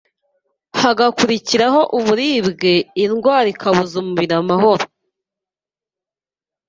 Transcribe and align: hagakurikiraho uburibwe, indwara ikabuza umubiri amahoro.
hagakurikiraho 0.81 1.81
uburibwe, 1.97 2.73
indwara 3.03 3.47
ikabuza 3.53 3.93
umubiri 4.01 4.33
amahoro. 4.41 4.83